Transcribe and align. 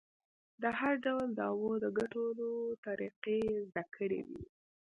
د 0.61 0.63
هر 0.79 0.93
ډول 1.05 1.27
دعوو 1.39 1.71
د 1.83 1.85
ګټلو 1.99 2.49
طریقې 2.85 3.37
یې 3.47 3.57
زده 3.67 3.83
کړې 3.95 4.19
وې. 4.27 4.41